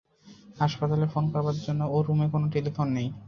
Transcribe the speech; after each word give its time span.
হাসপাতালে 0.57 1.05
ফোন 1.13 1.25
করার 1.33 1.57
জন্য 1.65 1.81
ওর 1.91 2.03
রুমে 2.07 2.27
কোনো 2.33 2.45
টেলিফোন 2.53 2.87
নেই। 2.93 3.07